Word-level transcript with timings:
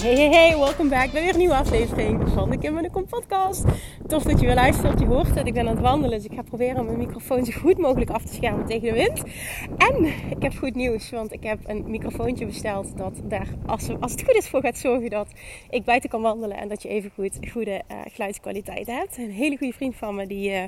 Hey, 0.00 0.14
hey, 0.14 0.28
hey, 0.28 0.58
welkom 0.58 0.88
back 0.88 1.12
bij 1.12 1.22
weer 1.22 1.32
een 1.32 1.38
nieuwe 1.38 1.54
aflevering 1.54 2.28
van 2.28 2.50
de 2.50 2.58
Kim 2.58 2.76
en 2.76 2.82
de 2.82 2.90
Kom 2.90 3.06
podcast. 3.06 3.64
Tof 4.06 4.22
dat 4.22 4.40
je 4.40 4.46
weer 4.46 4.54
luistert, 4.54 5.00
je 5.00 5.06
hoort 5.06 5.34
het, 5.34 5.46
ik 5.46 5.52
ben 5.54 5.68
aan 5.68 5.74
het 5.74 5.80
wandelen, 5.80 6.16
dus 6.18 6.26
ik 6.26 6.36
ga 6.36 6.42
proberen 6.42 6.84
mijn 6.84 6.98
microfoon 6.98 7.44
zo 7.44 7.52
goed 7.60 7.78
mogelijk 7.78 8.10
af 8.10 8.24
te 8.24 8.34
schermen 8.34 8.66
tegen 8.66 8.88
de 8.88 8.92
wind. 8.92 9.22
En 9.76 10.04
ik 10.30 10.42
heb 10.42 10.54
goed 10.56 10.74
nieuws, 10.74 11.10
want 11.10 11.32
ik 11.32 11.42
heb 11.42 11.58
een 11.66 11.84
microfoontje 11.90 12.46
besteld 12.46 12.96
dat 12.96 13.20
daar, 13.24 13.48
als, 13.66 13.86
het 13.86 14.22
goed 14.22 14.34
is, 14.34 14.48
voor 14.48 14.60
gaat 14.60 14.78
zorgen 14.78 15.10
dat 15.10 15.28
ik 15.70 15.84
buiten 15.84 16.10
kan 16.10 16.22
wandelen 16.22 16.56
en 16.56 16.68
dat 16.68 16.82
je 16.82 16.88
even 16.88 17.10
goed 17.14 17.38
goede 17.52 17.82
uh, 17.90 17.96
geluidskwaliteit 18.12 18.86
hebt. 18.86 19.18
Een 19.18 19.30
hele 19.30 19.56
goede 19.56 19.72
vriend 19.72 19.96
van 19.96 20.14
me 20.14 20.26
die... 20.26 20.50
Uh, 20.50 20.62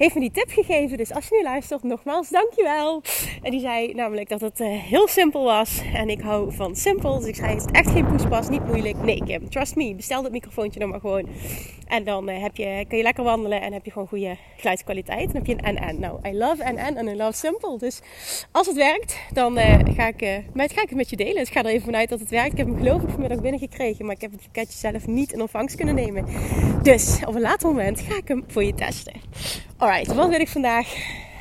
heeft 0.00 0.14
me 0.14 0.20
die 0.20 0.30
tip 0.30 0.50
gegeven. 0.50 0.96
Dus 0.96 1.12
als 1.12 1.28
je 1.28 1.36
nu 1.36 1.42
luistert, 1.42 1.82
nogmaals, 1.82 2.28
dankjewel. 2.28 3.02
En 3.42 3.50
die 3.50 3.60
zei 3.60 3.94
namelijk 3.94 4.28
dat 4.28 4.40
het 4.40 4.60
uh, 4.60 4.68
heel 4.68 5.08
simpel 5.08 5.44
was. 5.44 5.82
En 5.94 6.08
ik 6.08 6.20
hou 6.20 6.52
van 6.52 6.76
simpel. 6.76 7.18
Dus 7.18 7.28
ik 7.28 7.34
zei, 7.34 7.54
het 7.54 7.60
is 7.60 7.70
echt 7.72 7.90
geen 7.90 8.06
poespas, 8.06 8.48
niet 8.48 8.66
moeilijk. 8.66 9.02
Nee, 9.02 9.22
Kim, 9.24 9.50
trust 9.50 9.76
me. 9.76 9.94
Bestel 9.94 10.22
dat 10.22 10.32
microfoontje 10.32 10.80
dan 10.80 10.88
maar 10.88 11.00
gewoon. 11.00 11.28
En 11.86 12.04
dan 12.04 12.30
uh, 12.30 12.42
heb 12.42 12.56
je, 12.56 12.84
kun 12.88 12.96
je 12.96 13.02
lekker 13.02 13.24
wandelen 13.24 13.60
en 13.60 13.72
heb 13.72 13.84
je 13.84 13.90
gewoon 13.90 14.08
goede 14.08 14.36
geluidskwaliteit. 14.56 15.28
En 15.28 15.36
heb 15.36 15.46
je 15.46 15.56
een 15.60 15.74
NN. 15.74 16.00
Nou, 16.00 16.28
I 16.28 16.36
love 16.36 16.72
NN 16.72 16.96
en 16.96 17.08
I 17.08 17.16
love 17.16 17.32
simple. 17.32 17.78
Dus 17.78 18.00
als 18.50 18.66
het 18.66 18.76
werkt, 18.76 19.18
dan 19.32 19.58
uh, 19.58 19.78
ga, 19.84 20.06
ik, 20.06 20.42
met, 20.52 20.72
ga 20.72 20.82
ik 20.82 20.88
het 20.88 20.98
met 20.98 21.10
je 21.10 21.16
delen. 21.16 21.34
Dus 21.34 21.48
ik 21.48 21.52
ga 21.52 21.62
er 21.62 21.70
even 21.70 21.84
vanuit 21.84 22.08
dat 22.08 22.20
het 22.20 22.30
werkt. 22.30 22.52
Ik 22.52 22.58
heb 22.58 22.66
hem 22.66 22.76
geloof 22.76 23.02
ik 23.02 23.08
vanmiddag 23.08 23.40
binnengekregen. 23.40 24.06
Maar 24.06 24.14
ik 24.14 24.20
heb 24.20 24.32
het 24.32 24.42
pakketje 24.42 24.78
zelf 24.78 25.06
niet 25.06 25.32
in 25.32 25.40
ontvangst 25.40 25.76
kunnen 25.76 25.94
nemen. 25.94 26.24
Dus 26.82 27.20
op 27.26 27.34
een 27.34 27.40
later 27.40 27.68
moment 27.68 28.00
ga 28.00 28.16
ik 28.16 28.28
hem 28.28 28.44
voor 28.46 28.64
je 28.64 28.74
testen. 28.74 29.12
Alright, 29.80 30.14
wat 30.14 30.28
wil 30.28 30.40
ik 30.40 30.48
vandaag 30.48 30.94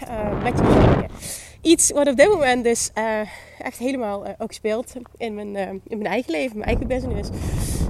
uh, 0.07 0.43
met 0.43 0.57
je 0.57 0.63
bespreken? 0.63 1.09
Iets 1.61 1.91
wat 1.91 2.07
op 2.07 2.15
dit 2.15 2.27
moment 2.27 2.63
dus 2.63 2.91
uh, 2.97 3.21
echt 3.57 3.77
helemaal 3.77 4.27
uh, 4.27 4.33
ook 4.37 4.51
speelt 4.51 4.93
in 5.17 5.35
mijn, 5.35 5.55
in 5.87 5.97
mijn 5.97 6.05
eigen 6.05 6.31
leven, 6.31 6.57
mijn 6.57 6.69
eigen 6.69 6.87
business. 6.87 7.29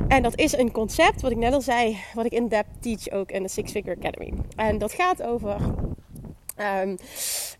En 0.07 0.23
dat 0.23 0.37
is 0.37 0.57
een 0.57 0.71
concept, 0.71 1.21
wat 1.21 1.31
ik 1.31 1.37
net 1.37 1.53
al 1.53 1.61
zei, 1.61 1.97
wat 2.13 2.25
ik 2.25 2.31
in 2.31 2.47
depth 2.47 2.81
teach 2.81 3.09
ook 3.09 3.31
in 3.31 3.43
de 3.43 3.49
Six 3.49 3.71
Figure 3.71 3.95
Academy. 3.95 4.33
En 4.55 4.77
dat 4.77 4.93
gaat 4.93 5.23
over 5.23 5.57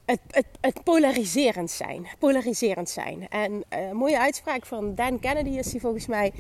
het, 0.06 0.22
het, 0.28 0.46
het, 0.62 0.84
polariserend 0.84 1.72
zijn. 1.72 2.08
Polariserend 2.20 2.90
zijn. 2.90 3.28
En 3.28 3.64
een 3.70 3.96
mooie 3.96 4.20
uitspraak 4.20 4.66
van 4.66 4.96
Dan 4.96 5.20
Kennedy 5.20 5.58
is 5.58 5.72
die 5.72 5.82
volgens 5.82 6.08
mij 6.08 6.32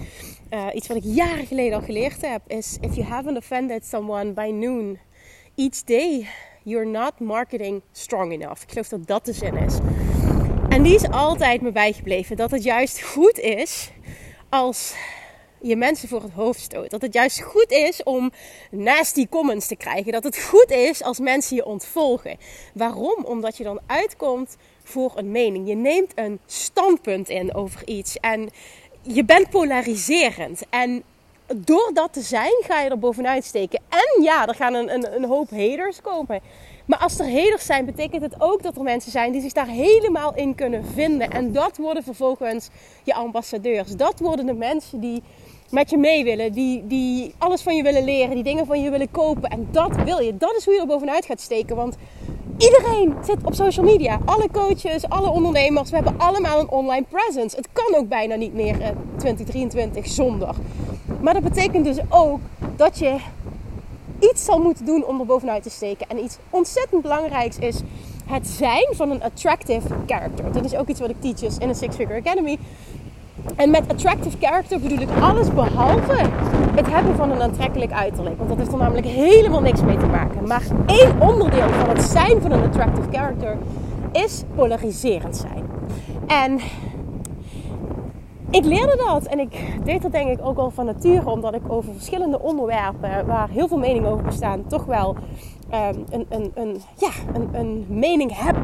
iets 0.73 0.87
wat 0.87 0.97
ik 0.97 1.03
jaren 1.05 1.45
geleden 1.45 1.73
al 1.73 1.85
geleerd 1.85 2.21
heb. 2.21 2.41
Is 2.47 2.77
if 2.81 2.95
you 2.95 3.07
haven't 3.07 3.37
offended 3.37 3.85
someone 3.85 4.33
by 4.33 4.51
noon 4.53 4.97
each 5.59 5.83
day 5.83 6.27
you're 6.63 6.85
not 6.85 7.19
marketing 7.19 7.81
strong 7.91 8.31
enough. 8.31 8.61
Ik 8.63 8.69
geloof 8.69 8.87
dat 8.87 9.07
dat 9.07 9.25
de 9.25 9.33
zin 9.33 9.57
is. 9.57 9.77
En 10.69 10.83
die 10.83 10.95
is 10.95 11.09
altijd 11.09 11.61
me 11.61 11.71
bijgebleven. 11.71 12.37
Dat 12.37 12.51
het 12.51 12.63
juist 12.63 13.01
goed 13.01 13.39
is 13.39 13.91
als 14.49 14.93
je 15.61 15.75
mensen 15.75 16.09
voor 16.09 16.21
het 16.21 16.31
hoofd 16.31 16.59
stoot. 16.59 16.89
Dat 16.89 17.01
het 17.01 17.13
juist 17.13 17.41
goed 17.41 17.71
is 17.71 18.03
om 18.03 18.31
nasty 18.71 19.27
comments 19.27 19.67
te 19.67 19.75
krijgen. 19.75 20.11
Dat 20.11 20.23
het 20.23 20.39
goed 20.39 20.71
is 20.71 21.03
als 21.03 21.19
mensen 21.19 21.55
je 21.55 21.65
ontvolgen. 21.65 22.37
Waarom? 22.73 23.23
Omdat 23.23 23.57
je 23.57 23.63
dan 23.63 23.79
uitkomt 23.85 24.57
voor 24.83 25.11
een 25.15 25.31
mening. 25.31 25.67
Je 25.67 25.75
neemt 25.75 26.11
een 26.15 26.39
standpunt 26.45 27.29
in 27.29 27.53
over 27.53 27.87
iets. 27.87 28.17
En 28.19 28.49
je 29.01 29.25
bent 29.25 29.49
polariserend. 29.49 30.61
En 30.69 31.03
door 31.55 31.91
dat 31.93 32.13
te 32.13 32.21
zijn, 32.21 32.63
ga 32.67 32.81
je 32.81 32.89
er 32.89 32.99
bovenuit 32.99 33.43
steken. 33.43 33.79
En 33.89 34.23
ja, 34.23 34.47
er 34.47 34.55
gaan 34.55 34.73
een, 34.73 34.93
een, 34.93 35.15
een 35.15 35.25
hoop 35.25 35.49
haters 35.49 36.01
komen. 36.01 36.39
Maar 36.85 36.99
als 36.99 37.19
er 37.19 37.31
haters 37.31 37.65
zijn, 37.65 37.85
betekent 37.85 38.21
het 38.21 38.35
ook 38.37 38.63
dat 38.63 38.75
er 38.77 38.83
mensen 38.83 39.11
zijn 39.11 39.31
die 39.31 39.41
zich 39.41 39.51
daar 39.51 39.67
helemaal 39.67 40.35
in 40.35 40.55
kunnen 40.55 40.85
vinden. 40.85 41.31
En 41.31 41.51
dat 41.51 41.77
worden 41.77 42.03
vervolgens 42.03 42.69
je 43.03 43.13
ambassadeurs. 43.13 43.95
Dat 43.95 44.19
worden 44.19 44.45
de 44.45 44.53
mensen 44.53 44.99
die 44.99 45.23
met 45.69 45.89
je 45.89 45.97
mee 45.97 46.23
willen, 46.23 46.51
die, 46.51 46.87
die 46.87 47.33
alles 47.37 47.61
van 47.61 47.75
je 47.75 47.83
willen 47.83 48.03
leren, 48.03 48.35
die 48.35 48.43
dingen 48.43 48.65
van 48.65 48.81
je 48.81 48.89
willen 48.89 49.11
kopen. 49.11 49.49
En 49.49 49.67
dat 49.71 49.95
wil 50.03 50.19
je. 50.19 50.37
Dat 50.37 50.55
is 50.55 50.65
hoe 50.65 50.73
je 50.73 50.79
er 50.79 50.87
bovenuit 50.87 51.25
gaat 51.25 51.41
steken. 51.41 51.75
Want 51.75 51.95
iedereen 52.57 53.15
zit 53.23 53.37
op 53.43 53.53
social 53.53 53.85
media. 53.85 54.19
Alle 54.25 54.47
coaches, 54.51 55.09
alle 55.09 55.29
ondernemers, 55.29 55.89
we 55.89 55.95
hebben 55.95 56.17
allemaal 56.17 56.59
een 56.59 56.69
online 56.69 57.05
presence. 57.09 57.55
Het 57.55 57.67
kan 57.73 57.95
ook 57.95 58.07
bijna 58.07 58.35
niet 58.35 58.53
meer 58.53 58.81
in 58.81 58.95
2023 59.17 60.07
zonder. 60.07 60.55
Maar 61.21 61.33
dat 61.33 61.43
betekent 61.43 61.85
dus 61.85 61.97
ook 62.09 62.39
dat 62.75 62.99
je 62.99 63.15
iets 64.19 64.45
zal 64.45 64.59
moeten 64.59 64.85
doen 64.85 65.05
om 65.05 65.19
er 65.19 65.25
bovenuit 65.25 65.63
te 65.63 65.69
steken. 65.69 66.07
En 66.09 66.23
iets 66.23 66.37
ontzettend 66.49 67.01
belangrijks 67.01 67.57
is 67.57 67.81
het 68.25 68.47
zijn 68.47 68.87
van 68.91 69.11
een 69.11 69.23
attractive 69.23 69.87
character. 70.05 70.51
Dat 70.51 70.65
is 70.65 70.75
ook 70.75 70.87
iets 70.87 70.99
wat 70.99 71.09
ik 71.09 71.15
teach 71.19 71.57
in 71.59 71.67
de 71.67 71.73
Six 71.73 71.95
Figure 71.95 72.19
Academy. 72.19 72.57
En 73.55 73.69
met 73.69 73.83
attractive 73.87 74.37
character 74.39 74.79
bedoel 74.79 74.99
ik 74.99 75.09
alles 75.21 75.53
behalve 75.53 76.29
het 76.75 76.89
hebben 76.89 77.15
van 77.15 77.31
een 77.31 77.41
aantrekkelijk 77.41 77.91
uiterlijk. 77.91 78.37
Want 78.37 78.49
dat 78.49 78.57
heeft 78.57 78.71
er 78.71 78.77
namelijk 78.77 79.07
helemaal 79.07 79.61
niks 79.61 79.81
mee 79.81 79.97
te 79.97 80.05
maken. 80.05 80.47
Maar 80.47 80.63
één 80.85 81.21
onderdeel 81.21 81.69
van 81.69 81.89
het 81.89 82.01
zijn 82.01 82.41
van 82.41 82.51
een 82.51 82.63
attractive 82.63 83.09
character 83.11 83.57
is 84.11 84.43
polariserend 84.55 85.37
zijn. 85.37 85.65
En 86.27 86.59
ik 88.51 88.65
leerde 88.65 89.03
dat 89.07 89.23
en 89.23 89.39
ik 89.39 89.85
deed 89.85 90.01
dat 90.01 90.11
denk 90.11 90.29
ik 90.29 90.45
ook 90.45 90.57
al 90.57 90.69
van 90.69 90.85
nature, 90.85 91.31
omdat 91.31 91.53
ik 91.53 91.71
over 91.71 91.93
verschillende 91.93 92.39
onderwerpen 92.39 93.25
waar 93.25 93.49
heel 93.49 93.67
veel 93.67 93.77
meningen 93.77 94.09
over 94.09 94.25
bestaan, 94.25 94.67
toch 94.67 94.85
wel 94.85 95.15
um, 95.73 96.05
een, 96.09 96.25
een, 96.29 96.51
een, 96.53 96.81
ja, 96.97 97.11
een, 97.33 97.49
een 97.53 97.85
mening 97.89 98.37
heb 98.37 98.57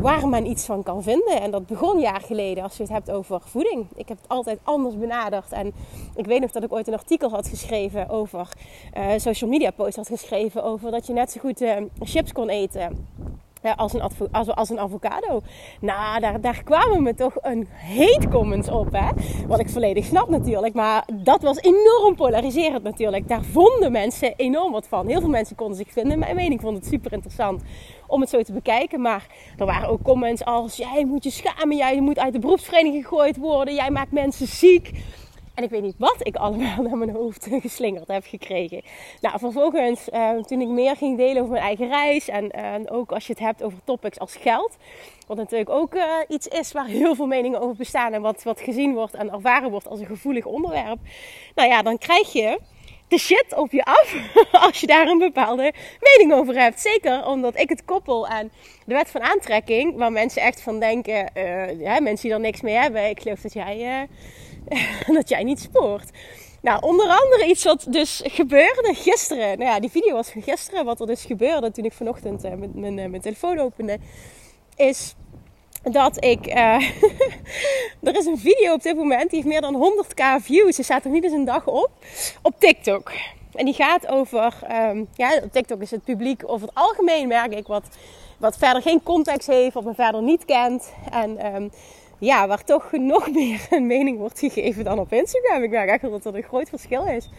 waar 0.00 0.28
men 0.28 0.46
iets 0.46 0.64
van 0.64 0.82
kan 0.82 1.02
vinden. 1.02 1.40
En 1.40 1.50
dat 1.50 1.66
begon 1.66 2.00
jaar 2.00 2.20
geleden 2.20 2.62
als 2.62 2.76
je 2.76 2.82
het 2.82 2.92
hebt 2.92 3.10
over 3.10 3.40
voeding. 3.44 3.86
Ik 3.94 4.08
heb 4.08 4.16
het 4.16 4.28
altijd 4.28 4.58
anders 4.62 4.98
benaderd. 4.98 5.52
En 5.52 5.72
ik 6.14 6.26
weet 6.26 6.40
nog 6.40 6.50
dat 6.50 6.62
ik 6.62 6.72
ooit 6.72 6.86
een 6.86 6.94
artikel 6.94 7.30
had 7.30 7.48
geschreven 7.48 8.08
over 8.08 8.48
uh, 8.96 9.06
social 9.16 9.50
media 9.50 9.70
post 9.70 9.96
had 9.96 10.08
geschreven 10.08 10.62
over 10.64 10.90
dat 10.90 11.06
je 11.06 11.12
net 11.12 11.30
zo 11.30 11.40
goed 11.40 11.62
uh, 11.62 11.76
chips 12.00 12.32
kon 12.32 12.48
eten 12.48 13.06
als, 13.76 13.92
een 13.92 14.02
als, 14.32 14.54
als 14.54 14.70
een 14.70 14.80
avocado. 14.80 15.40
Nou, 15.80 16.20
daar, 16.20 16.40
daar 16.40 16.62
kwamen 16.64 17.02
me 17.02 17.14
toch 17.14 17.34
een 17.40 17.68
hate 17.96 18.28
comments 18.30 18.68
op. 18.68 18.92
Hè? 18.92 19.08
Wat 19.46 19.60
ik 19.60 19.68
volledig 19.68 20.04
snap 20.04 20.28
natuurlijk. 20.28 20.74
Maar 20.74 21.08
dat 21.12 21.42
was 21.42 21.60
enorm 21.60 22.14
polariserend 22.16 22.82
natuurlijk. 22.82 23.28
Daar 23.28 23.42
vonden 23.42 23.92
mensen 23.92 24.34
enorm 24.36 24.72
wat 24.72 24.88
van. 24.88 25.06
Heel 25.06 25.20
veel 25.20 25.28
mensen 25.28 25.56
konden 25.56 25.76
zich 25.76 25.92
vinden. 25.92 26.18
Mijn 26.18 26.36
mening 26.36 26.60
vond 26.60 26.76
het 26.76 26.86
super 26.86 27.12
interessant 27.12 27.62
om 28.06 28.20
het 28.20 28.30
zo 28.30 28.42
te 28.42 28.52
bekijken. 28.52 29.00
Maar 29.00 29.26
er 29.58 29.66
waren 29.66 29.88
ook 29.88 30.02
comments 30.02 30.44
als... 30.44 30.76
Jij 30.76 31.04
moet 31.04 31.24
je 31.24 31.30
schamen. 31.30 31.76
Jij 31.76 32.00
moet 32.00 32.18
uit 32.18 32.32
de 32.32 32.38
beroepsvereniging 32.38 33.02
gegooid 33.02 33.36
worden. 33.36 33.74
Jij 33.74 33.90
maakt 33.90 34.12
mensen 34.12 34.46
ziek. 34.46 34.90
En 35.54 35.64
ik 35.64 35.70
weet 35.70 35.82
niet 35.82 35.98
wat 35.98 36.16
ik 36.18 36.36
allemaal 36.36 36.82
naar 36.82 36.96
mijn 36.96 37.10
hoofd 37.10 37.48
geslingerd 37.60 38.08
heb 38.08 38.24
gekregen. 38.26 38.82
Nou, 39.20 39.38
vervolgens, 39.38 40.08
uh, 40.08 40.30
toen 40.30 40.60
ik 40.60 40.68
meer 40.68 40.96
ging 40.96 41.16
delen 41.16 41.36
over 41.36 41.52
mijn 41.52 41.64
eigen 41.64 41.88
reis. 41.88 42.28
En 42.28 42.50
uh, 42.56 42.96
ook 42.96 43.12
als 43.12 43.26
je 43.26 43.32
het 43.32 43.42
hebt 43.42 43.62
over 43.62 43.78
topics 43.84 44.18
als 44.18 44.36
geld. 44.36 44.76
Wat 45.26 45.36
natuurlijk 45.36 45.70
ook 45.70 45.94
uh, 45.94 46.04
iets 46.28 46.46
is 46.46 46.72
waar 46.72 46.86
heel 46.86 47.14
veel 47.14 47.26
meningen 47.26 47.60
over 47.60 47.76
bestaan. 47.76 48.12
En 48.12 48.22
wat, 48.22 48.42
wat 48.42 48.60
gezien 48.60 48.94
wordt 48.94 49.14
en 49.14 49.32
ervaren 49.32 49.70
wordt 49.70 49.88
als 49.88 50.00
een 50.00 50.06
gevoelig 50.06 50.44
onderwerp. 50.44 50.98
Nou 51.54 51.68
ja, 51.68 51.82
dan 51.82 51.98
krijg 51.98 52.32
je 52.32 52.58
de 53.08 53.18
shit 53.18 53.54
op 53.56 53.72
je 53.72 53.84
af 53.84 54.16
als 54.66 54.80
je 54.80 54.86
daar 54.86 55.06
een 55.06 55.18
bepaalde 55.18 55.72
mening 56.00 56.32
over 56.40 56.54
hebt. 56.54 56.80
Zeker 56.80 57.26
omdat 57.26 57.58
ik 57.58 57.68
het 57.68 57.84
koppel 57.84 58.26
aan 58.26 58.50
de 58.86 58.94
wet 58.94 59.10
van 59.10 59.22
aantrekking, 59.22 59.96
waar 59.96 60.12
mensen 60.12 60.42
echt 60.42 60.60
van 60.60 60.80
denken, 60.80 61.30
uh, 61.36 61.80
ja, 61.80 62.00
mensen 62.00 62.28
die 62.28 62.36
er 62.36 62.40
niks 62.40 62.60
mee 62.60 62.74
hebben. 62.74 63.08
Ik 63.08 63.20
geloof 63.20 63.40
dat 63.40 63.52
jij 63.52 64.08
dat 65.18 65.28
jij 65.28 65.42
niet 65.42 65.60
spoort. 65.60 66.10
Nou, 66.64 66.82
onder 66.82 67.06
andere 67.06 67.46
iets 67.46 67.64
wat 67.64 67.86
dus 67.88 68.22
gebeurde 68.24 68.94
gisteren. 68.94 69.58
Nou 69.58 69.70
ja, 69.70 69.80
die 69.80 69.90
video 69.90 70.14
was 70.14 70.30
van 70.30 70.42
gisteren. 70.42 70.84
Wat 70.84 71.00
er 71.00 71.06
dus 71.06 71.24
gebeurde 71.24 71.70
toen 71.70 71.84
ik 71.84 71.92
vanochtend 71.92 72.44
uh, 72.44 72.52
mijn, 72.52 72.70
mijn, 72.74 72.94
mijn 73.10 73.22
telefoon 73.22 73.58
opende. 73.58 73.98
Is 74.76 75.14
dat 75.82 76.24
ik. 76.24 76.46
Uh, 76.46 76.54
er 78.02 78.16
is 78.16 78.26
een 78.26 78.38
video 78.38 78.72
op 78.72 78.82
dit 78.82 78.96
moment 78.96 79.30
die 79.30 79.42
heeft 79.42 79.52
meer 79.52 79.60
dan 79.60 80.04
100k 80.04 80.44
views. 80.44 80.76
Ze 80.76 80.82
staat 80.82 81.04
er 81.04 81.10
niet 81.10 81.24
eens 81.24 81.32
een 81.32 81.44
dag 81.44 81.66
op. 81.66 81.90
Op 82.42 82.54
TikTok. 82.58 83.12
En 83.54 83.64
die 83.64 83.74
gaat 83.74 84.06
over. 84.06 84.54
Um, 84.70 85.08
ja, 85.14 85.40
op 85.42 85.52
TikTok 85.52 85.80
is 85.80 85.90
het 85.90 86.04
publiek 86.04 86.42
over 86.46 86.66
het 86.66 86.76
algemeen, 86.76 87.28
merk 87.28 87.54
ik, 87.54 87.66
wat, 87.66 87.84
wat 88.38 88.56
verder 88.56 88.82
geen 88.82 89.02
context 89.02 89.46
heeft, 89.46 89.74
wat 89.74 89.84
me 89.84 89.94
verder 89.94 90.22
niet 90.22 90.44
kent. 90.44 90.92
En. 91.10 91.54
Um, 91.54 91.70
ja, 92.24 92.46
waar 92.46 92.64
toch 92.64 92.92
nog 92.92 93.30
meer 93.34 93.66
een 93.70 93.86
mening 93.86 94.18
wordt 94.18 94.38
gegeven 94.38 94.84
dan 94.84 94.98
op 94.98 95.12
Instagram. 95.12 95.62
Ik 95.62 95.70
merk 95.70 95.88
echt 95.88 96.02
dat 96.02 96.22
dat 96.22 96.34
een 96.34 96.42
groot 96.42 96.68
verschil 96.68 97.06
is. 97.06 97.30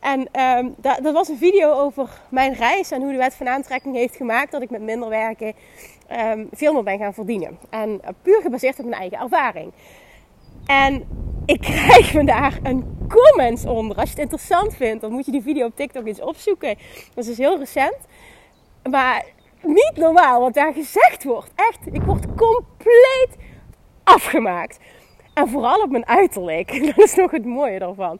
En 0.00 0.28
dat, 0.76 0.98
dat, 1.02 1.12
was 1.14 1.28
een 1.28 1.38
video 1.38 1.72
over 1.72 2.20
mijn 2.28 2.54
reis 2.54 2.90
en 2.90 3.02
hoe 3.02 3.12
de 3.12 3.18
wet 3.18 3.34
van 3.34 3.48
aantrekking 3.48 3.94
heeft 3.94 4.16
gemaakt 4.16 4.52
dat 4.52 4.62
ik 4.62 4.70
met 4.70 4.82
minder 4.82 5.08
werken 5.08 5.54
um, 6.12 6.48
veel 6.52 6.72
meer 6.72 6.82
ben 6.82 6.98
gaan 6.98 7.14
verdienen. 7.14 7.58
En 7.70 7.90
uh, 7.90 8.08
puur 8.22 8.40
gebaseerd 8.40 8.78
op 8.78 8.84
mijn 8.84 9.00
eigen 9.00 9.18
ervaring. 9.18 9.72
En 10.66 11.04
ik 11.46 11.60
krijg 11.70 12.14
me 12.14 12.24
daar 12.24 12.58
een 12.62 13.06
comments 13.08 13.64
onder. 13.64 13.96
Als 13.96 14.04
je 14.04 14.14
het 14.14 14.22
interessant 14.22 14.74
vindt, 14.74 15.00
dan 15.00 15.12
moet 15.12 15.24
je 15.24 15.32
die 15.32 15.42
video 15.42 15.66
op 15.66 15.76
TikTok 15.76 16.06
eens 16.06 16.20
opzoeken. 16.20 16.76
Dat 17.14 17.24
is 17.24 17.26
dus 17.26 17.38
heel 17.38 17.58
recent. 17.58 17.96
Maar 18.90 19.24
niet 19.62 19.92
normaal 19.96 20.40
wat 20.40 20.54
daar 20.54 20.72
gezegd 20.72 21.24
wordt. 21.24 21.50
Echt, 21.54 21.78
ik 21.92 22.02
word 22.02 22.24
compleet 22.36 23.36
afgemaakt. 24.14 24.78
En 25.34 25.48
vooral 25.48 25.80
op 25.80 25.90
mijn 25.90 26.06
uiterlijk. 26.06 26.68
Dat 26.94 27.04
is 27.04 27.14
nog 27.14 27.30
het 27.30 27.44
mooie 27.44 27.78
daarvan. 27.78 28.18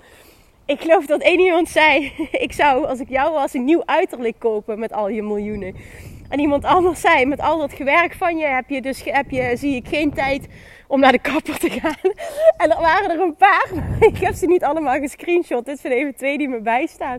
Ik 0.66 0.80
geloof 0.80 1.06
dat 1.06 1.20
één 1.20 1.40
iemand 1.40 1.68
zei: 1.68 2.12
Ik 2.46 2.52
zou, 2.52 2.86
als 2.86 3.00
ik 3.00 3.08
jou 3.08 3.32
was, 3.32 3.54
een 3.54 3.64
nieuw 3.64 3.82
uiterlijk 3.84 4.38
kopen 4.38 4.78
met 4.78 4.92
al 4.92 5.08
je 5.08 5.22
miljoenen. 5.22 5.74
En 6.28 6.40
iemand 6.40 6.64
anders 6.64 7.00
zei: 7.00 7.26
Met 7.26 7.40
al 7.40 7.58
dat 7.58 7.72
gewerk 7.72 8.14
van 8.14 8.36
je 8.36 8.46
heb 8.46 8.68
je, 8.68 8.82
dus, 8.82 9.02
heb 9.04 9.30
je 9.30 9.56
zie 9.56 9.74
ik 9.74 9.88
geen 9.88 10.12
tijd 10.12 10.46
om 10.88 11.00
naar 11.00 11.12
de 11.12 11.18
kapper 11.18 11.58
te 11.58 11.70
gaan. 11.70 12.12
En 12.56 12.70
er 12.70 12.80
waren 12.80 13.10
er 13.10 13.20
een 13.20 13.36
paar, 13.36 13.70
ik 14.00 14.18
heb 14.18 14.34
ze 14.34 14.46
niet 14.46 14.64
allemaal 14.64 15.00
gescreenshot. 15.00 15.64
Dit 15.64 15.80
zijn 15.80 15.92
even 15.92 16.16
twee 16.16 16.38
die 16.38 16.48
me 16.48 16.60
bijstaan. 16.60 17.18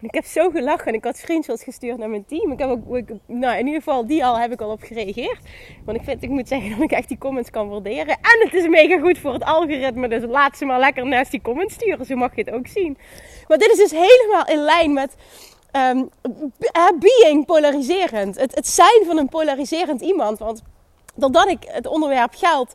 En 0.00 0.08
ik 0.08 0.14
heb 0.14 0.24
zo 0.24 0.50
gelachen. 0.50 0.94
Ik 0.94 1.04
had 1.04 1.16
screenshots 1.16 1.64
gestuurd 1.64 1.98
naar 1.98 2.10
mijn 2.10 2.24
team. 2.24 2.52
Ik 2.52 2.58
heb 2.58 2.70
ook, 2.70 3.08
nou 3.26 3.58
in 3.58 3.66
ieder 3.66 3.82
geval 3.82 4.06
die 4.06 4.24
al 4.24 4.38
heb 4.38 4.52
ik 4.52 4.60
al 4.60 4.70
op 4.70 4.82
gereageerd. 4.82 5.38
Want 5.84 5.98
ik 5.98 6.04
vind, 6.04 6.22
ik 6.22 6.28
moet 6.28 6.48
zeggen 6.48 6.70
dat 6.76 6.80
ik 6.80 6.90
echt 6.90 7.08
die 7.08 7.18
comments 7.18 7.50
kan 7.50 7.68
waarderen. 7.68 8.14
En 8.14 8.40
het 8.44 8.54
is 8.54 8.68
mega 8.68 8.98
goed 8.98 9.18
voor 9.18 9.32
het 9.32 9.44
algoritme. 9.44 10.08
Dus 10.08 10.22
laat 10.26 10.56
ze 10.56 10.64
maar 10.64 10.78
lekker 10.78 11.06
naast 11.06 11.30
die 11.30 11.40
comments 11.40 11.74
sturen. 11.74 12.06
Zo 12.06 12.16
mag 12.16 12.34
je 12.34 12.42
het 12.42 12.54
ook 12.54 12.66
zien. 12.66 12.98
Maar 13.48 13.58
dit 13.58 13.70
is 13.70 13.78
dus 13.78 13.90
helemaal 13.90 14.46
in 14.46 14.58
lijn 14.58 14.92
met 14.92 15.16
um, 15.76 16.10
being 16.98 17.46
polariserend. 17.46 18.36
Het, 18.36 18.54
het 18.54 18.68
zijn 18.68 19.02
van 19.06 19.18
een 19.18 19.28
polariserend 19.28 20.00
iemand. 20.00 20.38
Want 20.38 20.62
doordat 21.14 21.48
ik 21.48 21.64
het 21.66 21.86
onderwerp 21.86 22.34
geld 22.34 22.74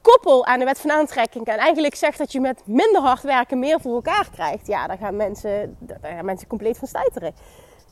koppel 0.00 0.46
aan 0.46 0.58
de 0.58 0.64
wet 0.64 0.80
van 0.80 0.90
aantrekking 0.90 1.46
en 1.46 1.58
eigenlijk 1.58 1.94
zegt 1.94 2.18
dat 2.18 2.32
je 2.32 2.40
met 2.40 2.62
minder 2.64 3.00
hard 3.00 3.22
werken 3.22 3.58
meer 3.58 3.80
voor 3.80 3.94
elkaar 3.94 4.28
krijgt, 4.32 4.66
ja, 4.66 4.86
daar 4.86 4.98
gaan 4.98 5.16
mensen, 5.16 5.76
gaan 6.02 6.24
mensen 6.24 6.48
compleet 6.48 6.78
van 6.78 6.88
stuiteren. 6.88 7.34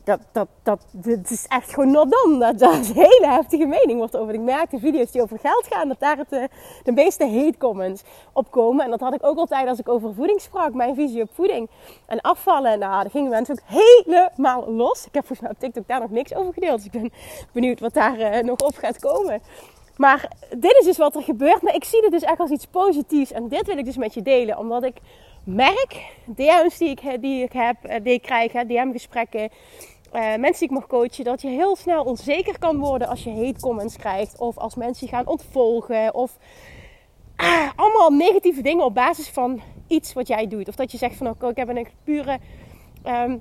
Dat, 0.08 0.20
dat, 0.32 0.48
dat, 0.92 1.30
is 1.30 1.46
echt 1.48 1.74
gewoon 1.74 1.90
not 1.90 2.10
done. 2.10 2.54
Dat, 2.54 2.78
is 2.78 2.88
een 2.88 2.94
hele 2.94 3.26
heftige 3.26 3.66
mening 3.66 3.98
wordt 3.98 4.16
over. 4.16 4.34
Ik 4.34 4.40
merk 4.40 4.70
de 4.70 4.78
video's 4.78 5.10
die 5.10 5.22
over 5.22 5.38
geld 5.38 5.66
gaan, 5.70 5.88
dat 5.88 6.00
daar 6.00 6.16
het, 6.16 6.28
de, 6.28 6.48
de 6.84 6.92
meeste 6.92 7.24
hate 7.24 7.58
comments 7.58 8.02
op 8.32 8.50
komen. 8.50 8.84
En 8.84 8.90
dat 8.90 9.00
had 9.00 9.14
ik 9.14 9.24
ook 9.24 9.38
altijd 9.38 9.68
als 9.68 9.78
ik 9.78 9.88
over 9.88 10.14
voeding 10.14 10.40
sprak. 10.40 10.74
Mijn 10.74 10.94
visie 10.94 11.22
op 11.22 11.30
voeding 11.32 11.70
en 12.06 12.20
afvallen. 12.20 12.78
Nou, 12.78 13.02
daar 13.02 13.10
gingen 13.10 13.30
mensen 13.30 13.54
ook 13.54 13.80
helemaal 13.80 14.72
los. 14.72 15.06
Ik 15.06 15.14
heb 15.14 15.26
volgens 15.26 15.40
mij 15.40 15.50
op 15.50 15.58
TikTok 15.58 15.88
daar 15.88 16.00
nog 16.00 16.10
niks 16.10 16.34
over 16.34 16.52
gedeeld. 16.52 16.76
Dus 16.76 16.86
ik 16.86 16.92
ben 16.92 17.10
benieuwd 17.52 17.80
wat 17.80 17.94
daar 17.94 18.18
uh, 18.18 18.42
nog 18.42 18.58
op 18.58 18.76
gaat 18.76 18.98
komen. 18.98 19.42
Maar 19.96 20.32
dit 20.56 20.76
is 20.78 20.84
dus 20.84 20.98
wat 20.98 21.16
er 21.16 21.22
gebeurt. 21.22 21.62
Maar 21.62 21.74
ik 21.74 21.84
zie 21.84 22.02
het 22.02 22.10
dus 22.10 22.22
echt 22.22 22.40
als 22.40 22.50
iets 22.50 22.66
positiefs. 22.66 23.32
En 23.32 23.48
dit 23.48 23.66
wil 23.66 23.78
ik 23.78 23.84
dus 23.84 23.96
met 23.96 24.14
je 24.14 24.22
delen. 24.22 24.58
Omdat 24.58 24.84
ik 24.84 24.96
merk, 25.44 26.14
DM's 26.24 26.78
die 26.78 26.88
ik, 26.88 27.20
die 27.20 27.42
ik 27.42 27.52
heb, 27.52 27.76
eh, 27.82 28.02
die 28.02 28.12
ik 28.12 28.22
krijg, 28.22 28.52
DM-gesprekken. 28.52 29.50
Uh, 30.12 30.20
mensen 30.20 30.58
die 30.58 30.68
ik 30.68 30.70
mag 30.70 30.86
coachen, 30.86 31.24
dat 31.24 31.42
je 31.42 31.48
heel 31.48 31.76
snel 31.76 32.04
onzeker 32.04 32.58
kan 32.58 32.78
worden 32.78 33.08
als 33.08 33.24
je 33.24 33.30
hate 33.30 33.60
comments 33.60 33.96
krijgt. 33.96 34.38
Of 34.38 34.58
als 34.58 34.74
mensen 34.74 35.06
je 35.06 35.12
gaan 35.12 35.26
ontvolgen. 35.26 36.14
Of 36.14 36.38
ah, 37.36 37.70
allemaal 37.76 38.10
negatieve 38.10 38.62
dingen 38.62 38.84
op 38.84 38.94
basis 38.94 39.28
van 39.28 39.60
iets 39.86 40.12
wat 40.12 40.28
jij 40.28 40.46
doet. 40.46 40.68
Of 40.68 40.74
dat 40.74 40.92
je 40.92 40.98
zegt 40.98 41.16
van 41.16 41.28
oké, 41.28 41.48
ik 41.48 41.56
heb 41.56 41.68
een 41.68 41.88
pure 42.04 42.38
um, 43.06 43.40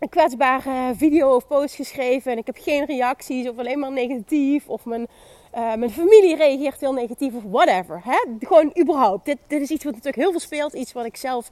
een 0.00 0.08
kwetsbare 0.08 0.94
video 0.94 1.34
of 1.34 1.46
post 1.46 1.74
geschreven. 1.74 2.32
En 2.32 2.38
ik 2.38 2.46
heb 2.46 2.56
geen 2.60 2.84
reacties 2.84 3.48
of 3.48 3.58
alleen 3.58 3.78
maar 3.78 3.92
negatief. 3.92 4.68
Of 4.68 4.84
mijn 4.84 5.06
uh, 5.54 5.74
mijn 5.74 5.90
familie 5.90 6.36
reageert 6.36 6.80
heel 6.80 6.92
negatief 6.92 7.34
of 7.34 7.42
whatever. 7.42 8.00
Hè? 8.04 8.18
Gewoon 8.38 8.72
überhaupt. 8.80 9.24
Dit, 9.24 9.38
dit 9.46 9.60
is 9.60 9.70
iets 9.70 9.84
wat 9.84 9.92
natuurlijk 9.92 10.22
heel 10.22 10.30
veel 10.30 10.40
speelt. 10.40 10.72
Iets 10.72 10.92
wat 10.92 11.04
ik 11.04 11.16
zelf 11.16 11.50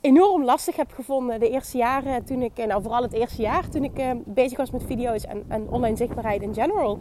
enorm 0.00 0.44
lastig 0.44 0.76
heb 0.76 0.92
gevonden 0.92 1.40
de 1.40 1.50
eerste 1.50 1.78
jaren 1.78 2.24
toen 2.24 2.42
ik, 2.42 2.66
nou 2.66 2.82
vooral 2.82 3.02
het 3.02 3.12
eerste 3.12 3.42
jaar 3.42 3.68
toen 3.68 3.84
ik 3.84 3.98
uh, 3.98 4.10
bezig 4.24 4.58
was 4.58 4.70
met 4.70 4.82
video's 4.86 5.24
en, 5.24 5.44
en 5.48 5.66
online 5.70 5.96
zichtbaarheid 5.96 6.42
in 6.42 6.54
general. 6.54 6.98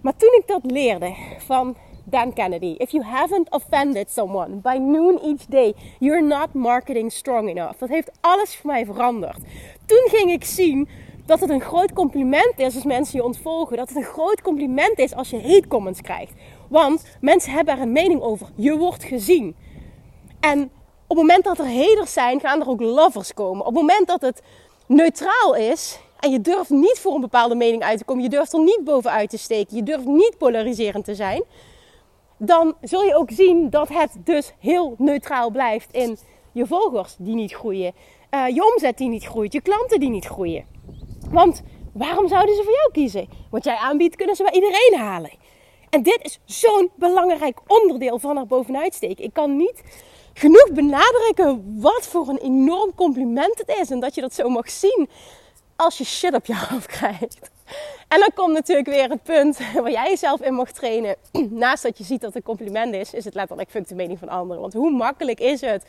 Maar 0.00 0.16
toen 0.16 0.32
ik 0.38 0.46
dat 0.46 0.70
leerde 0.70 1.14
van 1.38 1.76
Dan 2.04 2.32
Kennedy. 2.32 2.74
If 2.78 2.90
you 2.90 3.04
haven't 3.04 3.50
offended 3.50 4.10
someone 4.10 4.56
by 4.56 4.76
noon 4.80 5.18
each 5.20 5.46
day, 5.46 5.74
you're 5.98 6.26
not 6.26 6.52
marketing 6.54 7.12
strong 7.12 7.48
enough. 7.48 7.78
Dat 7.78 7.88
heeft 7.88 8.10
alles 8.20 8.56
voor 8.56 8.70
mij 8.70 8.84
veranderd. 8.84 9.38
Toen 9.86 10.08
ging 10.08 10.30
ik 10.30 10.44
zien 10.44 10.88
dat 11.26 11.40
het 11.40 11.50
een 11.50 11.60
groot 11.60 11.92
compliment 11.92 12.54
is 12.56 12.74
als 12.74 12.84
mensen 12.84 13.18
je 13.18 13.24
ontvolgen. 13.24 13.76
Dat 13.76 13.88
het 13.88 13.96
een 13.96 14.02
groot 14.02 14.42
compliment 14.42 14.98
is 14.98 15.14
als 15.14 15.30
je 15.30 15.42
hate 15.42 15.68
comments 15.68 16.00
krijgt. 16.00 16.32
Want 16.68 17.04
mensen 17.20 17.52
hebben 17.52 17.74
er 17.74 17.80
een 17.80 17.92
mening 17.92 18.20
over. 18.20 18.46
Je 18.54 18.76
wordt 18.76 19.04
gezien. 19.04 19.54
En 20.40 20.70
op 21.12 21.18
het 21.18 21.26
moment 21.26 21.44
dat 21.44 21.58
er 21.58 21.74
haters 21.74 22.12
zijn, 22.12 22.40
gaan 22.40 22.60
er 22.60 22.68
ook 22.68 22.80
lovers 22.80 23.34
komen. 23.34 23.66
Op 23.66 23.74
het 23.74 23.82
moment 23.82 24.06
dat 24.06 24.20
het 24.20 24.42
neutraal 24.86 25.54
is 25.54 25.98
en 26.18 26.30
je 26.30 26.40
durft 26.40 26.70
niet 26.70 26.98
voor 26.98 27.14
een 27.14 27.20
bepaalde 27.20 27.54
mening 27.54 27.82
uit 27.82 27.98
te 27.98 28.04
komen, 28.04 28.22
je 28.22 28.28
durft 28.28 28.52
er 28.52 28.60
niet 28.60 28.80
bovenuit 28.84 29.30
te 29.30 29.38
steken, 29.38 29.76
je 29.76 29.82
durft 29.82 30.04
niet 30.04 30.38
polariserend 30.38 31.04
te 31.04 31.14
zijn, 31.14 31.42
dan 32.38 32.74
zul 32.80 33.02
je 33.02 33.16
ook 33.16 33.30
zien 33.30 33.70
dat 33.70 33.88
het 33.88 34.10
dus 34.24 34.52
heel 34.58 34.94
neutraal 34.98 35.50
blijft 35.50 35.92
in 35.92 36.18
je 36.52 36.66
volgers 36.66 37.14
die 37.18 37.34
niet 37.34 37.52
groeien, 37.52 37.92
uh, 38.30 38.48
je 38.48 38.72
omzet 38.72 38.98
die 38.98 39.08
niet 39.08 39.24
groeit, 39.24 39.52
je 39.52 39.60
klanten 39.60 40.00
die 40.00 40.10
niet 40.10 40.26
groeien. 40.26 40.64
Want 41.30 41.62
waarom 41.92 42.28
zouden 42.28 42.54
ze 42.54 42.62
voor 42.62 42.74
jou 42.74 42.90
kiezen? 42.92 43.28
Wat 43.50 43.64
jij 43.64 43.76
aanbiedt, 43.76 44.16
kunnen 44.16 44.36
ze 44.36 44.42
bij 44.42 44.52
iedereen 44.52 44.94
halen. 44.98 45.32
En 45.90 46.02
dit 46.02 46.18
is 46.22 46.40
zo'n 46.44 46.90
belangrijk 46.94 47.58
onderdeel 47.66 48.18
van 48.18 48.36
er 48.36 48.46
bovenuit 48.46 48.94
steken. 48.94 49.24
Ik 49.24 49.32
kan 49.32 49.56
niet 49.56 49.82
genoeg 50.34 50.72
benadrukken 50.72 51.80
wat 51.80 52.06
voor 52.06 52.28
een 52.28 52.38
enorm 52.38 52.94
compliment 52.94 53.58
het 53.58 53.78
is. 53.80 53.90
En 53.90 54.00
dat 54.00 54.14
je 54.14 54.20
dat 54.20 54.34
zo 54.34 54.48
mag 54.48 54.70
zien 54.70 55.08
als 55.76 55.98
je 55.98 56.04
shit 56.04 56.34
op 56.34 56.46
je 56.46 56.56
hoofd 56.68 56.86
krijgt. 56.86 57.50
En 58.08 58.20
dan 58.20 58.30
komt 58.34 58.52
natuurlijk 58.52 58.88
weer 58.88 59.10
het 59.10 59.22
punt 59.22 59.58
waar 59.74 59.90
jij 59.90 60.08
jezelf 60.08 60.40
in 60.40 60.54
mag 60.54 60.72
trainen. 60.72 61.16
Naast 61.50 61.82
dat 61.82 61.98
je 61.98 62.04
ziet 62.04 62.20
dat 62.20 62.34
het 62.34 62.36
een 62.36 62.56
compliment 62.56 62.94
is, 62.94 63.14
is 63.14 63.24
het 63.24 63.34
letterlijk 63.34 63.70
fuck 63.70 63.88
de 63.88 63.94
mening 63.94 64.18
van 64.18 64.28
anderen. 64.28 64.60
Want 64.60 64.72
hoe 64.72 64.90
makkelijk 64.90 65.40
is 65.40 65.60
het 65.60 65.84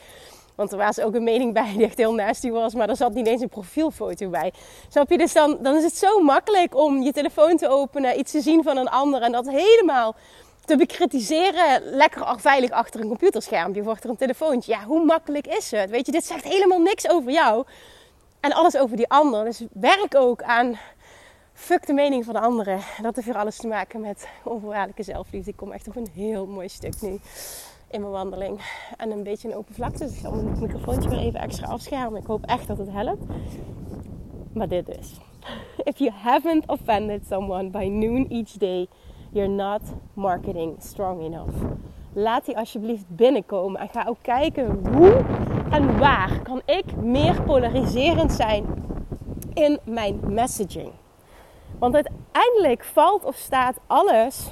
want 0.55 0.71
er 0.71 0.77
was 0.77 0.99
ook 0.99 1.15
een 1.15 1.23
mening 1.23 1.53
bij 1.53 1.73
die 1.75 1.85
echt 1.85 1.97
heel 1.97 2.13
nasty 2.13 2.49
was, 2.49 2.73
maar 2.73 2.89
er 2.89 2.95
zat 2.95 3.13
niet 3.13 3.27
eens 3.27 3.41
een 3.41 3.49
profielfoto 3.49 4.29
bij. 4.29 4.53
Snap 4.89 5.09
je? 5.09 5.17
Dus 5.17 5.33
dan, 5.33 5.57
dan 5.61 5.75
is 5.75 5.83
het 5.83 5.97
zo 5.97 6.19
makkelijk 6.19 6.75
om 6.75 7.01
je 7.01 7.11
telefoon 7.11 7.57
te 7.57 7.67
openen, 7.69 8.19
iets 8.19 8.31
te 8.31 8.41
zien 8.41 8.63
van 8.63 8.77
een 8.77 8.89
ander 8.89 9.21
en 9.21 9.31
dat 9.31 9.49
helemaal 9.49 10.15
te 10.65 10.77
bekritiseren. 10.77 11.83
Lekker 11.83 12.39
veilig 12.39 12.69
achter 12.69 13.01
een 13.01 13.07
computerschermpje 13.07 13.81
of 13.81 13.87
achter 13.87 14.09
een 14.09 14.15
telefoontje. 14.15 14.71
Ja, 14.71 14.83
hoe 14.83 15.05
makkelijk 15.05 15.47
is 15.47 15.71
het? 15.71 15.89
Weet 15.89 16.05
je, 16.05 16.11
dit 16.11 16.25
zegt 16.25 16.43
helemaal 16.43 16.79
niks 16.79 17.09
over 17.09 17.31
jou 17.31 17.65
en 18.39 18.53
alles 18.53 18.77
over 18.77 18.97
die 18.97 19.09
ander. 19.09 19.45
Dus 19.45 19.63
werk 19.71 20.15
ook 20.15 20.43
aan 20.43 20.79
fuck 21.53 21.85
de 21.85 21.93
mening 21.93 22.25
van 22.25 22.33
de 22.33 22.39
anderen. 22.39 22.79
Dat 23.01 23.15
heeft 23.15 23.27
weer 23.27 23.37
alles 23.37 23.57
te 23.57 23.67
maken 23.67 24.01
met 24.01 24.27
onvoorwaardelijke 24.43 25.03
zelfliefde. 25.03 25.51
Ik 25.51 25.57
kom 25.57 25.71
echt 25.71 25.87
op 25.87 25.95
een 25.95 26.09
heel 26.13 26.45
mooi 26.45 26.69
stuk 26.69 27.01
nu 27.01 27.19
in 27.89 28.01
mijn 28.01 28.11
wandeling. 28.11 28.61
En 28.97 29.11
een 29.11 29.23
beetje 29.23 29.47
een 29.47 29.55
open 29.55 29.75
vlakte. 29.75 30.03
Dus 30.03 30.13
ik 30.13 30.19
zal 30.19 30.31
mijn 30.31 30.59
microfoontje 30.59 31.09
weer 31.09 31.19
even 31.19 31.39
extra 31.39 31.67
afschermen. 31.67 32.21
Ik 32.21 32.27
hoop 32.27 32.45
echt 32.45 32.67
dat 32.67 32.77
het 32.77 32.91
helpt. 32.91 33.23
Maar 34.53 34.67
dit 34.67 34.89
is. 34.89 35.19
If 35.89 35.97
you 35.97 36.11
haven't 36.11 36.67
offended 36.67 37.25
someone 37.27 37.69
by 37.69 37.85
noon 37.85 38.27
each 38.29 38.51
day, 38.51 38.87
you're 39.33 39.49
not 39.49 39.81
marketing 40.13 40.75
strong 40.79 41.23
enough. 41.23 41.53
Laat 42.13 42.45
die 42.45 42.57
alsjeblieft 42.57 43.05
binnenkomen 43.07 43.81
en 43.81 43.89
ga 43.89 44.05
ook 44.07 44.17
kijken 44.21 44.79
hoe 44.93 45.25
en 45.69 45.97
waar 45.97 46.41
kan 46.41 46.61
ik 46.65 46.95
meer 46.95 47.41
polariserend 47.41 48.31
zijn 48.31 48.65
in 49.53 49.79
mijn 49.83 50.19
messaging. 50.27 50.91
Want 51.79 51.95
uiteindelijk 51.95 52.83
valt 52.83 53.23
of 53.23 53.35
staat 53.35 53.79
alles 53.87 54.51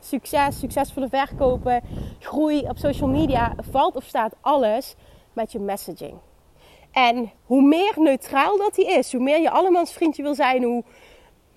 succes, 0.00 0.58
succesvolle 0.58 1.08
verkopen, 1.08 1.82
groei 2.18 2.60
op 2.60 2.78
social 2.78 3.08
media, 3.08 3.54
valt 3.70 3.96
of 3.96 4.04
staat 4.04 4.34
alles 4.40 4.94
met 5.32 5.52
je 5.52 5.58
messaging. 5.58 6.14
En 6.90 7.30
hoe 7.44 7.62
meer 7.62 7.92
neutraal 7.96 8.58
dat 8.58 8.74
die 8.74 8.86
is, 8.86 9.12
hoe 9.12 9.22
meer 9.22 9.40
je 9.40 9.50
allemans 9.50 9.92
vriendje 9.92 10.22
wil 10.22 10.34
zijn, 10.34 10.62
hoe 10.62 10.84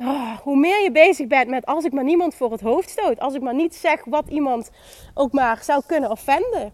oh, 0.02 0.38
hoe 0.38 0.58
meer 0.58 0.84
je 0.84 0.92
bezig 0.92 1.28
bent 1.28 1.50
met 1.50 1.66
als 1.66 1.86
ik 1.86 1.94
maar 1.94 2.04
niemand 2.04 2.36
voor 2.36 2.52
het 2.52 2.62
hoofd 2.62 2.90
stoot, 2.90 3.20
als 3.20 3.34
ik 3.34 3.42
maar 3.42 3.56
niet 3.56 3.76
zeg 3.76 4.06
wat 4.06 4.30
iemand 4.30 4.72
ook 5.14 5.32
maar 5.32 5.64
zou 5.64 5.82
kunnen 5.86 6.10
offenden, 6.12 6.74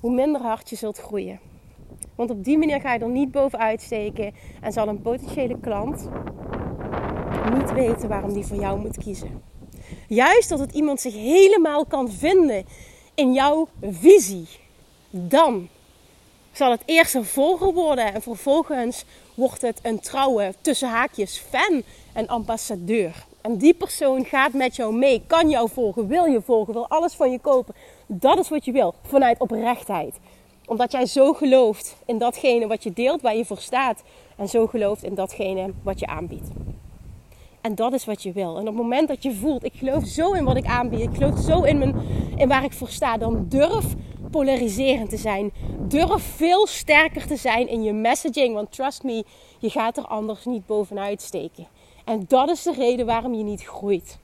hoe 0.00 0.12
minder 0.12 0.40
hard 0.40 0.70
je 0.70 0.76
zult 0.76 0.98
groeien. 0.98 1.40
Want 2.14 2.30
op 2.30 2.44
die 2.44 2.58
manier 2.58 2.80
ga 2.80 2.92
je 2.92 2.98
er 2.98 3.08
niet 3.08 3.30
bovenuit 3.30 3.82
steken 3.82 4.34
en 4.60 4.72
zal 4.72 4.88
een 4.88 5.02
potentiële 5.02 5.60
klant 5.60 6.08
niet 7.54 7.72
weten 7.72 8.08
waarom 8.08 8.32
die 8.32 8.46
voor 8.46 8.60
jou 8.60 8.80
moet 8.80 8.98
kiezen. 8.98 9.42
Juist 10.08 10.48
dat 10.48 10.58
het 10.58 10.72
iemand 10.72 11.00
zich 11.00 11.14
helemaal 11.14 11.86
kan 11.86 12.10
vinden 12.10 12.64
in 13.14 13.32
jouw 13.32 13.68
visie. 13.80 14.48
Dan 15.10 15.68
zal 16.52 16.70
het 16.70 16.82
eerst 16.84 17.14
een 17.14 17.24
volger 17.24 17.72
worden 17.72 18.14
en 18.14 18.22
vervolgens 18.22 19.04
wordt 19.34 19.62
het 19.62 19.78
een 19.82 20.00
trouwe 20.00 20.54
tussen 20.60 20.88
haakjes 20.88 21.38
fan 21.50 21.82
en 22.12 22.28
ambassadeur. 22.28 23.24
En 23.40 23.56
die 23.56 23.74
persoon 23.74 24.24
gaat 24.24 24.52
met 24.52 24.76
jou 24.76 24.94
mee, 24.94 25.22
kan 25.26 25.50
jou 25.50 25.68
volgen, 25.70 26.06
wil 26.06 26.24
je 26.24 26.42
volgen, 26.42 26.72
wil 26.72 26.88
alles 26.88 27.14
van 27.14 27.30
je 27.30 27.38
kopen. 27.38 27.74
Dat 28.06 28.38
is 28.38 28.48
wat 28.48 28.64
je 28.64 28.72
wil, 28.72 28.94
vanuit 29.02 29.38
oprechtheid. 29.38 30.14
Omdat 30.66 30.92
jij 30.92 31.06
zo 31.06 31.32
gelooft 31.32 31.96
in 32.06 32.18
datgene 32.18 32.66
wat 32.66 32.82
je 32.82 32.92
deelt, 32.92 33.22
waar 33.22 33.36
je 33.36 33.44
voor 33.44 33.58
staat. 33.58 34.02
En 34.36 34.48
zo 34.48 34.66
gelooft 34.66 35.02
in 35.02 35.14
datgene 35.14 35.72
wat 35.82 36.00
je 36.00 36.06
aanbiedt. 36.06 36.48
En 37.60 37.74
dat 37.74 37.92
is 37.92 38.04
wat 38.04 38.22
je 38.22 38.32
wil. 38.32 38.54
En 38.54 38.60
op 38.60 38.66
het 38.66 38.76
moment 38.76 39.08
dat 39.08 39.22
je 39.22 39.34
voelt, 39.34 39.64
ik 39.64 39.74
geloof 39.74 40.06
zo 40.06 40.32
in 40.32 40.44
wat 40.44 40.56
ik 40.56 40.66
aanbied, 40.66 41.00
ik 41.00 41.14
geloof 41.14 41.38
zo 41.38 41.62
in, 41.62 41.78
mijn, 41.78 41.94
in 42.36 42.48
waar 42.48 42.64
ik 42.64 42.72
voor 42.72 42.88
sta, 42.88 43.16
dan 43.16 43.46
durf 43.48 43.84
polariserend 44.32 45.10
te 45.10 45.16
zijn. 45.16 45.52
Durf 45.78 46.22
veel 46.22 46.66
sterker 46.66 47.26
te 47.26 47.36
zijn 47.36 47.68
in 47.68 47.82
je 47.82 47.92
messaging. 47.92 48.54
Want 48.54 48.72
trust 48.72 49.02
me, 49.02 49.24
je 49.58 49.70
gaat 49.70 49.96
er 49.96 50.06
anders 50.06 50.44
niet 50.44 50.66
bovenuit 50.66 51.22
steken. 51.22 51.66
En 52.04 52.24
dat 52.28 52.48
is 52.48 52.62
de 52.62 52.72
reden 52.72 53.06
waarom 53.06 53.34
je 53.34 53.44
niet 53.44 53.62
groeit. 53.62 54.18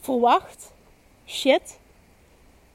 Verwacht 0.00 0.72
shit 1.26 1.78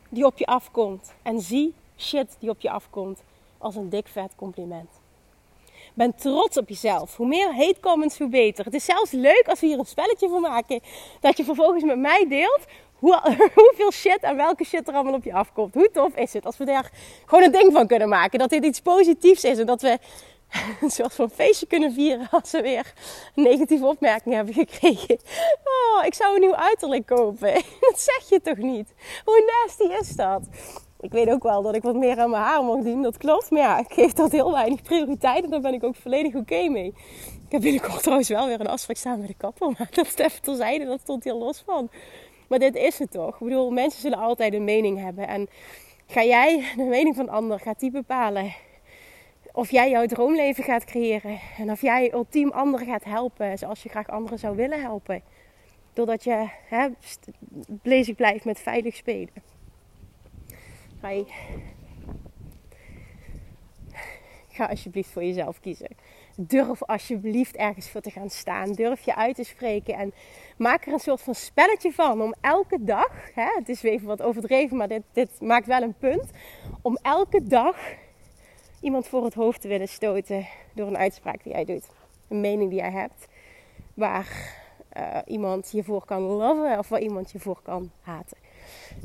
die 0.09 0.25
op 0.25 0.37
je 0.37 0.45
afkomt. 0.45 1.13
En 1.21 1.41
zie 1.41 1.73
shit 1.97 2.35
die 2.39 2.49
op 2.49 2.61
je 2.61 2.69
afkomt 2.69 3.23
als 3.57 3.75
een 3.75 3.89
dik 3.89 4.07
vet 4.07 4.35
compliment. 4.35 4.89
Ben 5.93 6.15
trots 6.15 6.57
op 6.57 6.69
jezelf. 6.69 7.15
Hoe 7.15 7.27
meer 7.27 7.55
hate 7.55 7.79
comments, 7.81 8.17
hoe 8.17 8.29
beter. 8.29 8.65
Het 8.65 8.73
is 8.73 8.85
zelfs 8.85 9.11
leuk 9.11 9.43
als 9.47 9.59
we 9.59 9.67
hier 9.67 9.79
een 9.79 9.85
spelletje 9.85 10.29
van 10.29 10.41
maken. 10.41 10.79
Dat 11.19 11.37
je 11.37 11.43
vervolgens 11.43 11.83
met 11.83 11.99
mij 11.99 12.25
deelt 12.29 12.65
hoe, 12.99 13.21
hoeveel 13.55 13.91
shit 13.91 14.19
en 14.19 14.35
welke 14.35 14.63
shit 14.63 14.87
er 14.87 14.93
allemaal 14.93 15.13
op 15.13 15.23
je 15.23 15.33
afkomt. 15.33 15.73
Hoe 15.73 15.89
tof 15.91 16.15
is 16.15 16.33
het 16.33 16.45
als 16.45 16.57
we 16.57 16.65
daar 16.65 16.91
gewoon 17.25 17.43
een 17.43 17.51
ding 17.51 17.73
van 17.73 17.87
kunnen 17.87 18.09
maken. 18.09 18.39
Dat 18.39 18.49
dit 18.49 18.65
iets 18.65 18.81
positiefs 18.81 19.43
is 19.43 19.57
en 19.57 19.65
dat 19.65 19.81
we 19.81 19.97
een 20.81 20.89
soort 20.89 21.13
van 21.13 21.29
feestje 21.29 21.65
kunnen 21.65 21.93
vieren 21.93 22.27
als 22.31 22.51
we 22.51 22.61
weer 22.61 22.93
een 23.35 23.43
negatieve 23.43 23.85
opmerking 23.85 24.35
hebben 24.35 24.53
gekregen. 24.53 25.19
Oh, 25.63 26.05
ik 26.05 26.13
zou 26.13 26.33
een 26.35 26.41
nieuw 26.41 26.55
uiterlijk 26.55 27.05
kopen. 27.05 27.53
Dat 27.89 27.99
zeg 27.99 28.29
je 28.29 28.41
toch 28.41 28.57
niet? 28.57 28.93
Hoe 29.25 29.63
nasty 29.65 30.01
is 30.01 30.15
dat? 30.15 30.41
Ik 31.01 31.11
weet 31.11 31.29
ook 31.29 31.43
wel 31.43 31.61
dat 31.61 31.75
ik 31.75 31.81
wat 31.81 31.95
meer 31.95 32.19
aan 32.19 32.29
mijn 32.29 32.43
haar 32.43 32.63
mag 32.63 32.83
doen, 32.83 33.01
dat 33.01 33.17
klopt. 33.17 33.49
Maar 33.49 33.61
ja, 33.61 33.79
ik 33.79 33.93
geef 33.93 34.13
dat 34.13 34.31
heel 34.31 34.51
weinig 34.51 34.81
prioriteit 34.81 35.43
en 35.43 35.49
daar 35.49 35.61
ben 35.61 35.73
ik 35.73 35.83
ook 35.83 35.95
volledig 35.95 36.35
oké 36.35 36.69
mee. 36.69 36.93
Ik 37.45 37.51
heb 37.55 37.61
binnenkort 37.61 38.01
trouwens 38.01 38.29
wel 38.29 38.47
weer 38.47 38.59
een 38.59 38.67
afspraak 38.67 38.97
staan 38.97 39.19
met 39.19 39.27
de 39.27 39.33
kapper, 39.33 39.67
maar 39.67 39.87
dat 39.91 40.05
is 40.05 40.15
even 40.15 40.41
terzijde, 40.41 40.85
dat 40.85 40.99
stond 40.99 41.23
hier 41.23 41.33
los 41.33 41.63
van. 41.65 41.89
Maar 42.49 42.59
dit 42.59 42.75
is 42.75 42.99
het 42.99 43.11
toch? 43.11 43.33
Ik 43.33 43.39
bedoel, 43.39 43.71
mensen 43.71 44.01
zullen 44.01 44.17
altijd 44.17 44.53
een 44.53 44.63
mening 44.63 44.99
hebben. 44.99 45.27
En 45.27 45.49
ga 46.07 46.23
jij 46.23 46.63
de 46.75 46.83
mening 46.83 47.15
van 47.15 47.29
ander, 47.29 47.59
gaat 47.59 47.79
die 47.79 47.91
bepalen 47.91 48.53
of 49.51 49.71
jij 49.71 49.89
jouw 49.89 50.05
droomleven 50.05 50.63
gaat 50.63 50.83
creëren. 50.83 51.39
En 51.57 51.71
of 51.71 51.81
jij 51.81 52.13
ultiem 52.13 52.51
anderen 52.51 52.87
gaat 52.87 53.03
helpen 53.03 53.57
zoals 53.57 53.83
je 53.83 53.89
graag 53.89 54.07
anderen 54.07 54.39
zou 54.39 54.55
willen 54.55 54.81
helpen. 54.81 55.21
Doordat 55.93 56.23
je 56.23 56.47
hè, 56.67 56.87
bezig 57.67 58.15
blijft 58.15 58.45
met 58.45 58.59
veilig 58.59 58.95
spelen. 58.95 59.33
Ga 64.49 64.65
alsjeblieft 64.65 65.09
voor 65.09 65.23
jezelf 65.23 65.59
kiezen. 65.59 65.89
Durf 66.41 66.83
alsjeblieft 66.83 67.55
ergens 67.55 67.89
voor 67.89 68.01
te 68.01 68.11
gaan 68.11 68.29
staan. 68.29 68.71
Durf 68.71 69.01
je 69.01 69.15
uit 69.15 69.35
te 69.35 69.43
spreken. 69.43 69.93
En 69.93 70.13
maak 70.57 70.85
er 70.85 70.93
een 70.93 70.99
soort 70.99 71.21
van 71.21 71.35
spelletje 71.35 71.91
van. 71.91 72.21
Om 72.21 72.33
elke 72.41 72.83
dag, 72.83 73.33
hè, 73.33 73.47
het 73.55 73.69
is 73.69 73.83
even 73.83 74.07
wat 74.07 74.21
overdreven, 74.21 74.77
maar 74.77 74.87
dit, 74.87 75.03
dit 75.13 75.29
maakt 75.41 75.67
wel 75.67 75.81
een 75.81 75.97
punt. 75.97 76.29
Om 76.81 76.97
elke 77.01 77.43
dag 77.43 77.77
iemand 78.81 79.07
voor 79.07 79.23
het 79.23 79.33
hoofd 79.33 79.61
te 79.61 79.67
willen 79.67 79.87
stoten 79.87 80.47
door 80.73 80.87
een 80.87 80.97
uitspraak 80.97 81.43
die 81.43 81.53
jij 81.53 81.65
doet. 81.65 81.87
Een 82.27 82.41
mening 82.41 82.69
die 82.69 82.79
jij 82.79 82.91
hebt. 82.91 83.27
Waar 83.93 84.57
uh, 84.97 85.17
iemand 85.25 85.71
je 85.71 85.83
voor 85.83 86.05
kan 86.05 86.21
loven 86.21 86.77
of 86.77 86.89
waar 86.89 87.01
iemand 87.01 87.31
je 87.31 87.39
voor 87.39 87.59
kan 87.61 87.91
haten. 88.01 88.37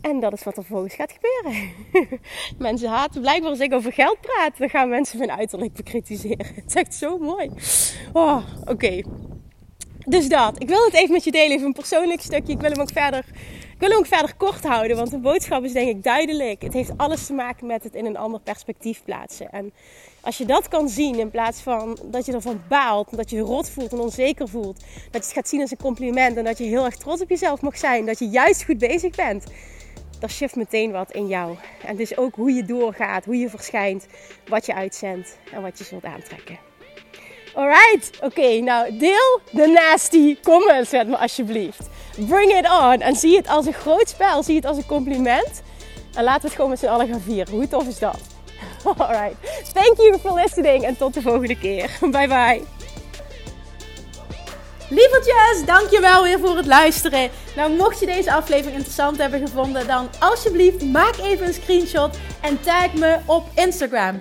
En 0.00 0.20
dat 0.20 0.32
is 0.32 0.44
wat 0.44 0.56
er 0.56 0.64
vervolgens 0.64 0.94
gaat 0.94 1.12
gebeuren. 1.20 1.70
mensen 2.58 2.88
haten 2.88 3.20
blijkbaar 3.20 3.50
als 3.50 3.60
ik 3.60 3.72
over 3.72 3.92
geld 3.92 4.20
praat. 4.20 4.58
Dan 4.58 4.68
gaan 4.68 4.88
mensen 4.88 5.18
mijn 5.18 5.30
uiterlijk 5.30 5.72
bekritiseren. 5.72 6.46
Het 6.54 6.64
is 6.66 6.74
echt 6.74 6.94
zo 6.94 7.18
mooi. 7.18 7.50
Oh, 8.12 8.44
oké. 8.64 9.02
Dus 10.06 10.28
dat. 10.28 10.62
Ik 10.62 10.68
wil 10.68 10.84
het 10.84 10.94
even 10.94 11.12
met 11.12 11.24
je 11.24 11.30
delen. 11.30 11.52
Even 11.52 11.66
een 11.66 11.72
persoonlijk 11.72 12.20
stukje. 12.20 12.52
Ik 12.52 12.60
wil 12.60 12.70
hem 12.70 12.80
ook 12.80 12.92
verder, 12.92 13.24
wil 13.84 13.92
hem 13.92 14.02
ook 14.02 14.18
verder 14.18 14.36
kort 14.36 14.64
houden. 14.64 14.96
Want 14.96 15.10
de 15.10 15.18
boodschap 15.18 15.64
is 15.64 15.72
denk 15.72 15.88
ik 15.88 16.02
duidelijk. 16.02 16.62
Het 16.62 16.72
heeft 16.72 16.92
alles 16.96 17.26
te 17.26 17.32
maken 17.32 17.66
met 17.66 17.82
het 17.82 17.94
in 17.94 18.06
een 18.06 18.16
ander 18.16 18.40
perspectief 18.40 19.02
plaatsen. 19.04 19.50
En 19.50 19.72
als 20.20 20.38
je 20.38 20.46
dat 20.46 20.68
kan 20.68 20.88
zien 20.88 21.18
in 21.18 21.30
plaats 21.30 21.60
van 21.60 21.98
dat 22.04 22.26
je 22.26 22.32
ervan 22.32 22.62
baalt. 22.68 23.16
Dat 23.16 23.30
je 23.30 23.40
rot 23.40 23.70
voelt 23.70 23.92
en 23.92 23.98
onzeker 23.98 24.48
voelt. 24.48 24.76
Dat 24.76 24.86
je 25.12 25.18
het 25.18 25.32
gaat 25.32 25.48
zien 25.48 25.60
als 25.60 25.70
een 25.70 25.76
compliment. 25.76 26.36
En 26.36 26.44
dat 26.44 26.58
je 26.58 26.64
heel 26.64 26.84
erg 26.84 26.96
trots 26.96 27.22
op 27.22 27.28
jezelf 27.28 27.60
mag 27.60 27.78
zijn. 27.78 28.06
Dat 28.06 28.18
je 28.18 28.28
juist 28.28 28.64
goed 28.64 28.78
bezig 28.78 29.16
bent 29.16 29.44
er 30.20 30.30
shift 30.30 30.56
meteen 30.56 30.90
wat 30.90 31.12
in 31.12 31.26
jou. 31.26 31.56
En 31.84 31.96
dus 31.96 32.16
ook 32.16 32.34
hoe 32.34 32.52
je 32.52 32.64
doorgaat, 32.64 33.24
hoe 33.24 33.36
je 33.36 33.48
verschijnt, 33.48 34.06
wat 34.48 34.66
je 34.66 34.74
uitzendt 34.74 35.38
en 35.52 35.62
wat 35.62 35.78
je 35.78 35.84
zult 35.84 36.04
aantrekken. 36.04 36.58
Alright, 37.54 38.10
oké, 38.20 38.60
nou 38.60 38.98
deel 38.98 39.40
de 39.50 39.66
nasty 39.66 40.36
comments 40.42 40.90
met 40.90 41.08
me 41.08 41.16
alsjeblieft. 41.16 41.88
Bring 42.28 42.52
it 42.52 42.70
on 42.70 43.00
en 43.00 43.16
zie 43.16 43.36
het 43.36 43.48
als 43.48 43.66
een 43.66 43.72
groot 43.72 44.08
spel, 44.08 44.42
zie 44.42 44.56
het 44.56 44.64
als 44.64 44.76
een 44.76 44.86
compliment. 44.86 45.62
En 46.14 46.24
laten 46.24 46.40
we 46.40 46.46
het 46.46 46.56
gewoon 46.56 46.70
met 46.70 46.78
z'n 46.78 46.86
allen 46.86 47.08
gaan 47.08 47.20
vieren. 47.20 47.54
Hoe 47.54 47.68
tof 47.68 47.86
is 47.86 47.98
dat? 47.98 48.18
Alright, 48.98 49.34
thank 49.72 49.96
you 49.96 50.18
for 50.18 50.34
listening 50.34 50.84
en 50.84 50.96
tot 50.96 51.14
de 51.14 51.22
volgende 51.22 51.58
keer. 51.58 51.90
Bye 52.10 52.28
bye. 52.28 52.62
Lievertjes, 54.88 55.64
dankjewel 55.66 56.22
weer 56.22 56.38
voor 56.38 56.56
het 56.56 56.66
luisteren. 56.66 57.30
Nou, 57.56 57.72
mocht 57.72 58.00
je 58.00 58.06
deze 58.06 58.32
aflevering 58.32 58.76
interessant 58.76 59.16
hebben 59.16 59.40
gevonden, 59.40 59.86
dan 59.86 60.08
alsjeblieft 60.18 60.84
maak 60.84 61.16
even 61.16 61.46
een 61.46 61.54
screenshot 61.54 62.16
en 62.40 62.60
tag 62.60 62.92
me 62.92 63.18
op 63.26 63.44
Instagram. 63.54 64.20